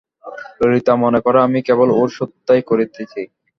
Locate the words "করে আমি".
1.25-1.59